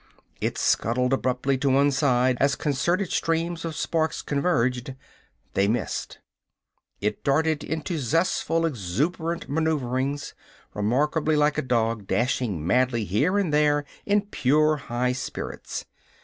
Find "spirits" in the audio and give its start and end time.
15.11-15.85